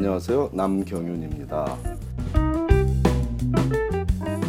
안녕하세요. 0.00 0.52
남경윤입니다. 0.54 1.76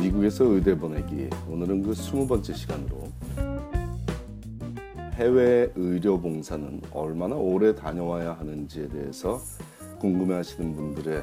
미국에서 0.02 0.46
의대 0.46 0.78
보내기. 0.78 1.30
오늘은 1.50 1.84
그 1.84 1.92
20번째 1.92 2.56
시간으로 2.56 3.10
해외 5.16 5.70
의료 5.76 6.22
봉사는 6.22 6.80
얼마나 6.94 7.36
오래 7.36 7.76
다녀와야 7.76 8.32
하는지에 8.32 8.88
대해서 8.88 9.42
궁금해 10.00 10.36
하시는 10.36 10.74
분들의 10.74 11.22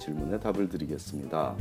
질문에 0.00 0.40
답을 0.40 0.68
드리겠습니다. 0.68 1.54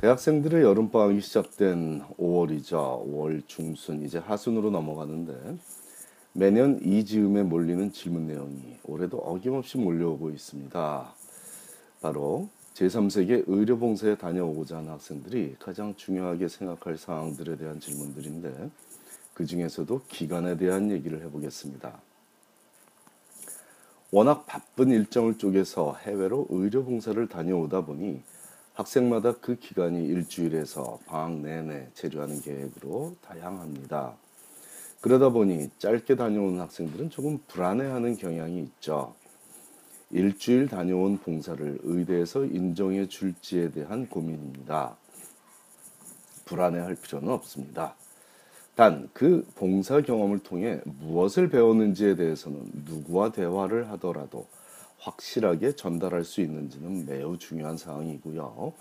대학생들의 0.00 0.62
여름방학이 0.62 1.20
시작된 1.20 2.02
5월이죠. 2.20 3.04
5월 3.04 3.42
중순, 3.48 4.04
이제 4.04 4.18
하순으로 4.18 4.70
넘어가는데 4.70 5.56
매년 6.36 6.80
이 6.82 7.04
즈음에 7.04 7.44
몰리는 7.44 7.92
질문 7.92 8.26
내용이 8.26 8.78
올해도 8.82 9.18
어김없이 9.18 9.78
몰려오고 9.78 10.30
있습니다. 10.30 11.14
바로 12.00 12.48
제3세계 12.74 13.44
의료봉사에 13.46 14.16
다녀오고자 14.16 14.78
하는 14.78 14.90
학생들이 14.90 15.54
가장 15.60 15.94
중요하게 15.94 16.48
생각할 16.48 16.98
사항들에 16.98 17.56
대한 17.56 17.78
질문들인데 17.78 18.68
그 19.32 19.46
중에서도 19.46 20.02
기간에 20.08 20.56
대한 20.56 20.90
얘기를 20.90 21.22
해보겠습니다. 21.22 22.00
워낙 24.10 24.44
바쁜 24.46 24.90
일정을 24.90 25.38
쪼개서 25.38 25.98
해외로 26.00 26.48
의료봉사를 26.50 27.28
다녀오다 27.28 27.82
보니 27.82 28.22
학생마다 28.72 29.36
그 29.36 29.54
기간이 29.54 30.04
일주일에서 30.04 30.98
방학 31.06 31.38
내내 31.42 31.90
체류하는 31.94 32.40
계획으로 32.40 33.14
다양합니다. 33.22 34.23
그러다 35.04 35.28
보니 35.28 35.68
짧게 35.76 36.16
다녀온 36.16 36.58
학생들은 36.58 37.10
조금 37.10 37.36
불안해하는 37.46 38.16
경향이 38.16 38.62
있죠. 38.62 39.14
일주일 40.10 40.66
다녀온 40.66 41.18
봉사를 41.18 41.78
의대에서 41.82 42.46
인정해 42.46 43.06
줄지에 43.06 43.70
대한 43.70 44.08
고민입니다. 44.08 44.96
불안해할 46.46 46.94
필요는 46.94 47.28
없습니다. 47.28 47.96
단 48.76 49.10
그 49.12 49.46
봉사 49.56 50.00
경험을 50.00 50.38
통해 50.38 50.80
무엇을 50.86 51.50
배웠는지에 51.50 52.16
대해서는 52.16 52.62
누구와 52.86 53.30
대화를 53.30 53.90
하더라도 53.90 54.46
확실하게 55.00 55.76
전달할 55.76 56.24
수 56.24 56.40
있는지는 56.40 57.04
매우 57.04 57.36
중요한 57.36 57.76
사항이고요. 57.76 58.72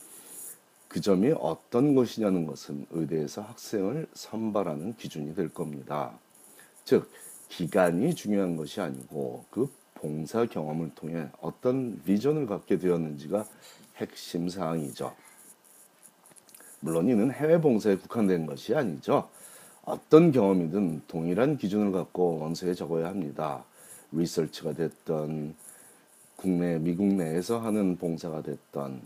그 0.93 1.01
점이 1.01 1.33
어떤 1.39 1.95
것이냐는 1.95 2.45
것은 2.45 2.85
의대에서 2.91 3.41
학생을 3.41 4.05
선발하는 4.13 4.95
기준이 4.95 5.33
될 5.33 5.49
겁니다. 5.49 6.19
즉, 6.85 7.09
기간이 7.49 8.13
중요한 8.13 8.55
것이 8.55 8.79
아니고 8.79 9.43
그 9.49 9.73
봉사 9.95 10.45
경험을 10.45 10.91
통해 10.93 11.29
어떤 11.41 11.99
비전을 12.03 12.45
갖게 12.45 12.77
되었는지가 12.77 13.43
핵심 13.95 14.47
사항이죠. 14.49 15.15
물론 16.79 17.09
이는 17.09 17.31
해외 17.31 17.59
봉사에 17.59 17.95
국한된 17.95 18.45
것이 18.45 18.75
아니죠. 18.75 19.29
어떤 19.85 20.31
경험이든 20.31 21.01
동일한 21.07 21.57
기준을 21.57 21.91
갖고 21.91 22.37
원서에 22.37 22.75
적어야 22.75 23.07
합니다. 23.07 23.65
리서치가 24.11 24.73
됐던 24.73 25.55
국내 26.35 26.77
미국 26.77 27.07
내에서 27.07 27.57
하는 27.57 27.97
봉사가 27.97 28.43
됐던 28.43 29.01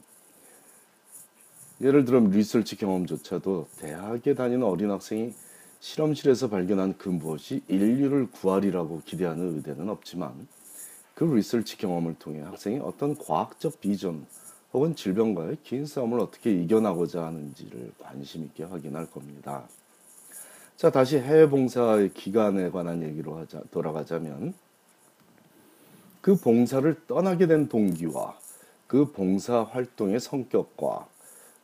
예를 1.80 2.06
들어 2.06 2.20
리서치 2.20 2.76
경험조차도 2.76 3.68
대학에 3.78 4.34
다니는 4.34 4.64
어린 4.64 4.90
학생이 4.90 5.34
실험실에서 5.80 6.50
발견한 6.50 6.98
그 6.98 7.10
무엇이 7.10 7.62
인류를 7.68 8.32
구하리라고 8.32 9.02
기대하는 9.06 9.56
의대는 9.58 9.90
없지만 9.90 10.48
그 11.14 11.24
리서치 11.24 11.78
경험을 11.78 12.16
통해 12.18 12.42
학생이 12.42 12.80
어떤 12.80 13.16
과학적 13.16 13.80
비전 13.80 14.26
혹은 14.74 14.96
질병과의 14.96 15.58
긴 15.64 15.86
싸움을 15.86 16.20
어떻게 16.20 16.52
이겨나고자 16.52 17.24
하는지를 17.26 17.92
관심 18.00 18.44
있게 18.44 18.64
확인할 18.64 19.10
겁니다. 19.12 19.68
자, 20.76 20.92
다시 20.92 21.18
해외 21.18 21.48
봉사의 21.48 22.14
기간에 22.14 22.70
관한 22.70 23.02
얘기로 23.04 23.38
하자, 23.38 23.62
돌아가자면 23.72 24.54
그 26.22 26.36
봉사를 26.36 26.96
떠나게 27.08 27.48
된 27.48 27.70
동기와 27.70 28.38
그 28.88 29.12
봉사 29.12 29.64
활동의 29.64 30.20
성격과 30.20 31.08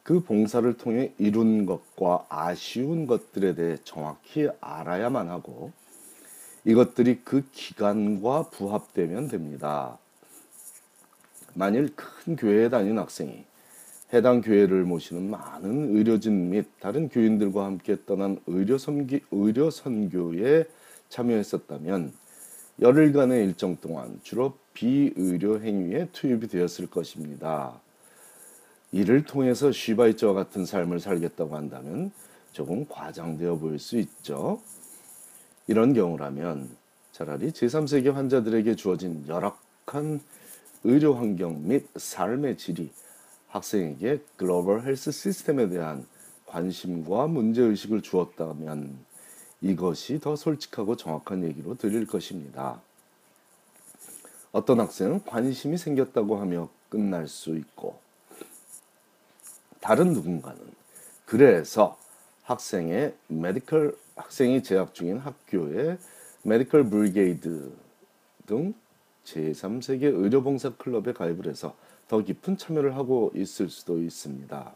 그 0.03 0.19
봉사를 0.19 0.71
통해 0.77 1.13
이룬 1.17 1.65
것과 1.65 2.25
아쉬운 2.27 3.07
것들에 3.07 3.55
대해 3.55 3.77
정확히 3.85 4.49
알아야만 4.59 5.29
하고 5.29 5.71
이것들이 6.65 7.21
그 7.23 7.43
기간과 7.51 8.49
부합되면 8.49 9.29
됩니다. 9.29 9.97
만일 11.53 11.93
큰 11.95 12.35
교회에 12.35 12.69
다니는 12.69 12.99
학생이 12.99 13.45
해당 14.13 14.41
교회를 14.41 14.83
모시는 14.83 15.29
많은 15.29 15.95
의료진 15.95 16.49
및 16.49 16.67
다른 16.79 17.09
교인들과 17.09 17.65
함께 17.65 17.97
떠난 18.05 18.39
의료 18.45 18.77
선기, 18.77 19.21
의료 19.31 19.71
선교에 19.71 20.65
참여했었다면 21.09 22.13
열흘간의 22.81 23.45
일정 23.45 23.77
동안 23.77 24.19
주로 24.23 24.57
비의료 24.73 25.61
행위에 25.61 26.09
투입이 26.11 26.47
되었을 26.47 26.87
것입니다. 26.87 27.79
이를 28.93 29.25
통해서 29.25 29.71
쉬바이처와 29.71 30.35
같은 30.35 30.67
삶을 30.67 30.99
살겠다고 30.99 31.55
한다면 31.55 32.11
조금 32.51 32.87
과장되어 32.87 33.57
보일 33.57 33.79
수 33.79 33.97
있죠. 33.97 34.61
이런 35.65 35.93
경우라면 35.95 36.69
차라리 37.11 37.49
제3세계 37.49 38.11
환자들에게 38.11 38.75
주어진 38.75 39.25
열악한 39.27 40.21
의료 40.83 41.15
환경 41.15 41.67
및 41.67 41.87
삶의 41.95 42.57
질이 42.57 42.91
학생에게 43.47 44.21
글로벌 44.37 44.83
헬스 44.83 45.11
시스템에 45.11 45.69
대한 45.69 46.05
관심과 46.45 47.27
문제의식을 47.27 48.03
주었다면 48.03 48.95
이것이 49.61 50.19
더 50.19 50.35
솔직하고 50.35 50.97
정확한 50.97 51.43
얘기로 51.45 51.77
들릴 51.77 52.05
것입니다. 52.05 52.79
어떤 54.51 54.81
학생은 54.81 55.23
관심이 55.23 55.77
생겼다고 55.77 56.37
하며 56.37 56.69
끝날 56.89 57.27
수 57.27 57.57
있고 57.57 58.02
다른 59.83 60.13
누군가는 60.13 60.59
그래서 61.25 61.97
학생의 62.43 63.13
medical 63.27 63.97
학생이 64.15 64.63
재학 64.63 64.93
중인 64.93 65.17
학교의 65.17 65.97
Medical 66.43 66.85
Brigade 66.85 67.73
등 68.45 68.73
제3세계 69.25 70.03
의료봉사 70.03 70.77
클럽에 70.77 71.11
가입을 71.13 71.47
해서 71.47 71.75
더 72.07 72.21
깊은 72.21 72.57
참여를 72.57 72.95
하고 72.95 73.31
있을 73.35 73.69
수도 73.69 74.01
있습니다. 74.01 74.73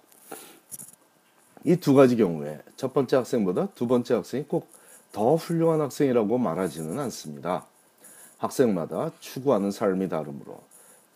이 1.66 1.76
두 1.78 1.94
가지 1.94 2.18
경우에 2.18 2.60
첫 2.76 2.94
번째 2.94 3.18
학생보다 3.18 3.68
두 3.76 3.88
번째 3.88 4.16
학생이 4.16 4.44
꼭 4.46 4.78
더 5.14 5.36
훌륭한 5.36 5.82
학생이라고 5.82 6.38
말하지는 6.38 7.00
않습니다. 7.00 7.66
학생마다 8.38 9.12
추구하는 9.20 9.72
삶이 9.72 10.10
다르므로 10.10 10.62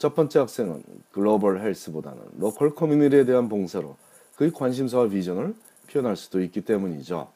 첫 0.01 0.15
번째 0.15 0.39
학생은 0.39 0.81
글로벌 1.11 1.61
헬스보다는 1.61 2.23
로컬 2.39 2.73
커뮤니티에 2.73 3.23
대한 3.23 3.47
봉사로 3.47 3.97
그의 4.35 4.51
관심사와 4.51 5.09
비전을 5.09 5.53
표현할 5.91 6.15
수도 6.15 6.41
있기 6.41 6.61
때문이죠. 6.61 7.29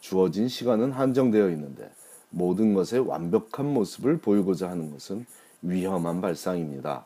주어진 0.00 0.48
시간은 0.48 0.92
한정되어 0.92 1.50
있는데 1.50 1.90
모든 2.30 2.72
것의 2.72 3.06
완벽한 3.06 3.66
모습을 3.74 4.20
보이고자 4.20 4.70
하는 4.70 4.90
것은 4.90 5.26
위험한 5.60 6.22
발상입니다. 6.22 7.04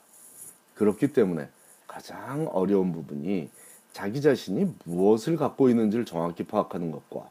그렇기 0.76 1.12
때문에 1.12 1.48
가장 1.88 2.47
어려운 2.53 2.92
부분이 2.92 3.50
자기 3.92 4.22
자신이 4.22 4.72
무엇을 4.84 5.36
갖고 5.36 5.69
있는지를 5.69 6.04
정확히 6.04 6.44
파악하는 6.44 6.92
것과 6.92 7.28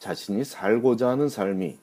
자신이 0.00 0.42
살고자 0.42 1.10
하는 1.10 1.28
삶이 1.28 1.78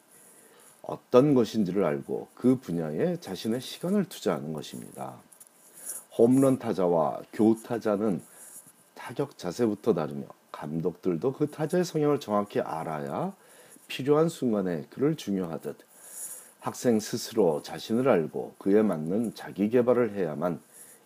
어떤 0.84 1.34
것인지를 1.34 1.84
알고 1.84 2.28
그 2.36 2.58
분야에 2.58 3.18
자신의 3.20 3.62
시간을 3.62 4.06
투자하는 4.06 4.54
것입니다. 4.54 5.16
홈런 6.18 6.60
타자와 6.60 7.22
교 7.32 7.56
타자는 7.64 8.22
타격 8.94 9.38
자세부터 9.38 9.94
다르며 9.94 10.26
감독들도 10.52 11.34
그 11.34 11.50
타자의 11.50 11.84
성향을 11.84 12.20
정확히 12.20 12.60
알아야 12.60 13.34
필요한 13.88 14.30
순간에 14.30 14.86
그를 14.90 15.16
중요하듯 15.16 15.78
학생 16.60 17.00
스스로 17.00 17.62
자신을 17.62 18.08
알고 18.08 18.56
그에 18.58 18.82
맞는 18.82 19.36
자기 19.36 19.70
개발을 19.70 20.16
해야만 20.16 20.62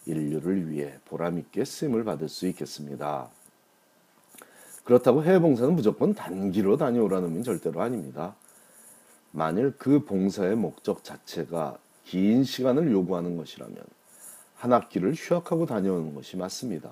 인류를 0.05 0.69
위해 0.69 0.99
보람있게 1.05 1.65
쓰임을 1.65 2.03
받을 2.03 2.29
수 2.29 2.47
있겠습니다. 2.47 3.29
그렇다고 4.83 5.23
해외 5.23 5.39
봉사는 5.39 5.73
무조건 5.75 6.13
단기로 6.13 6.77
다녀오라는 6.77 7.25
의미는 7.25 7.43
절대로 7.43 7.81
아닙니다. 7.81 8.35
만일 9.31 9.73
그 9.77 10.03
봉사의 10.03 10.55
목적 10.55 11.03
자체가 11.03 11.77
긴 12.05 12.43
시간을 12.43 12.91
요구하는 12.91 13.37
것이라면 13.37 13.77
한 14.55 14.73
학기를 14.73 15.13
휴학하고 15.13 15.65
다녀오는 15.65 16.15
것이 16.15 16.37
맞습니다. 16.37 16.89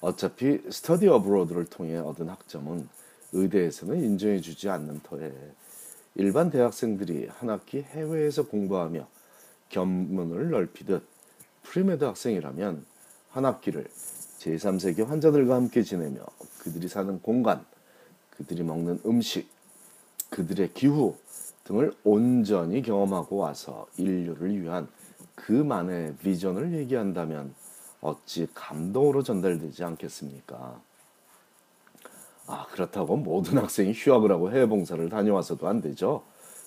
어차피 0.00 0.60
스터디 0.70 1.08
어브로드를 1.08 1.66
통해 1.66 1.96
얻은 1.96 2.28
학점은 2.28 2.88
의대에서는 3.32 4.02
인정해 4.02 4.40
주지 4.40 4.68
않는 4.68 5.00
터에 5.02 5.32
일반 6.16 6.50
대학생들이 6.50 7.28
한 7.28 7.50
학기 7.50 7.82
해외에서 7.82 8.46
공부하며 8.46 9.06
견문을 9.70 10.50
넓히듯 10.50 11.02
pre-med 11.62 12.04
학생이라면 12.04 12.84
한 13.30 13.44
학기를 13.44 13.88
제3세계 14.38 15.06
환자들과 15.06 15.54
함께 15.54 15.82
지내며 15.82 16.20
그들이 16.58 16.86
사는 16.86 17.20
공간, 17.20 17.64
그들이 18.30 18.62
먹는 18.62 19.00
음식, 19.06 19.48
그들의 20.34 20.74
기후 20.74 21.16
등을 21.62 21.94
온전히 22.02 22.82
경험하고 22.82 23.36
와서 23.36 23.86
인류를 23.96 24.60
위한 24.60 24.88
그만의 25.36 26.16
비전을 26.16 26.74
얘기한다면 26.74 27.54
어찌 28.00 28.48
감동으로 28.52 29.22
전달되지 29.22 29.84
않겠습니까? 29.84 30.80
아, 32.48 32.66
그렇다고 32.66 33.16
모든 33.16 33.58
학생이 33.58 33.92
휴학을 33.94 34.32
하고 34.32 34.50
해외 34.50 34.66
봉사를 34.66 35.08
다녀와서도 35.08 35.68
안 35.68 35.80
되죠. 35.80 36.24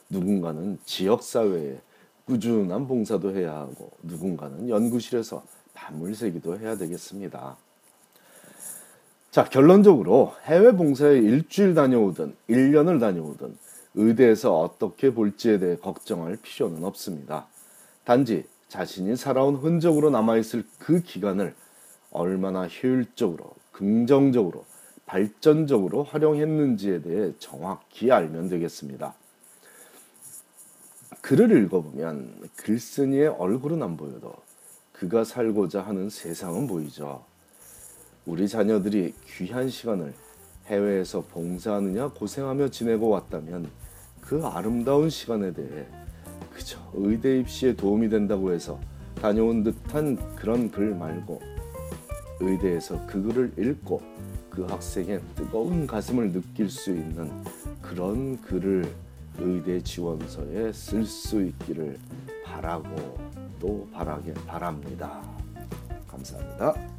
누군가는 0.09 0.79
지역사회에 0.85 1.81
꾸준한 2.25 2.87
봉사도 2.87 3.35
해야 3.35 3.53
하고 3.53 3.91
누군가는 4.01 4.69
연구실에서 4.69 5.43
밤을 5.73 6.15
새기도 6.15 6.57
해야 6.57 6.77
되겠습니다. 6.77 7.57
자, 9.37 9.43
결론적으로 9.43 10.33
해외 10.45 10.71
봉사에 10.71 11.19
일주일 11.19 11.75
다녀오든 11.75 12.35
1년을 12.49 12.99
다녀오든 12.99 13.55
의대에서 13.93 14.59
어떻게 14.59 15.13
볼지에 15.13 15.59
대해 15.59 15.75
걱정할 15.75 16.39
필요는 16.41 16.83
없습니다. 16.83 17.45
단지 18.03 18.47
자신이 18.67 19.15
살아온 19.15 19.53
흔적으로 19.57 20.09
남아있을 20.09 20.65
그 20.79 21.01
기간을 21.03 21.53
얼마나 22.09 22.65
효율적으로, 22.65 23.51
긍정적으로, 23.71 24.65
발전적으로 25.05 26.01
활용했는지에 26.01 27.03
대해 27.03 27.31
정확히 27.37 28.11
알면 28.11 28.49
되겠습니다. 28.49 29.13
글을 31.21 31.63
읽어보면 31.63 32.49
글쓴이의 32.55 33.27
얼굴은 33.27 33.83
안 33.83 33.97
보여도 33.97 34.33
그가 34.93 35.23
살고자 35.23 35.83
하는 35.83 36.09
세상은 36.09 36.65
보이죠. 36.65 37.23
우리 38.27 38.45
자녀들이 38.45 39.13
귀한 39.25 39.69
시간을 39.69 40.13
해외에서 40.65 41.21
봉사하느냐 41.31 42.09
고생하며 42.09 42.67
지내고 42.71 43.07
왔다면 43.07 43.69
그 44.19 44.45
아름다운 44.45 45.09
시간에 45.09 45.53
대해 45.53 45.85
그저 46.53 46.77
의대 46.93 47.39
입시에 47.39 47.73
도움이 47.73 48.09
된다고 48.09 48.51
해서 48.51 48.81
다녀온 49.15 49.63
듯한 49.63 50.17
그런 50.35 50.69
글 50.69 50.93
말고 50.93 51.41
의대에서 52.41 53.07
그 53.07 53.23
글을 53.23 53.53
읽고 53.57 54.01
그 54.49 54.65
학생의 54.65 55.21
뜨거운 55.33 55.87
가슴을 55.87 56.33
느낄 56.33 56.69
수 56.69 56.91
있는 56.91 57.31
그런 57.81 58.41
글을 58.41 58.93
의대 59.39 59.81
지원서에 59.81 60.73
쓸 60.73 61.05
수 61.05 61.41
있기를 61.41 61.97
바라고 62.43 63.17
또 63.57 63.87
바라게 63.93 64.33
바랍니다. 64.45 65.21
감사합니다. 66.09 66.96